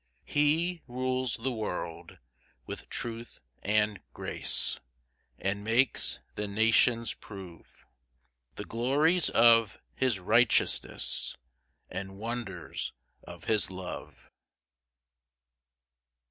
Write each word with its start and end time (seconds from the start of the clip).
4 0.25 0.33
He 0.33 0.81
rules 0.87 1.35
the 1.37 1.51
world 1.51 2.17
with 2.65 2.89
truth 2.89 3.39
and 3.61 3.99
grace, 4.13 4.79
And 5.37 5.63
makes 5.63 6.21
the 6.33 6.47
nations 6.47 7.13
prove 7.13 7.85
The 8.55 8.65
glories 8.65 9.29
of 9.29 9.77
his 9.93 10.19
righteousness, 10.19 11.35
And 11.87 12.17
wonders 12.17 12.93
of 13.21 13.43
his 13.43 13.69
love. 13.69 14.31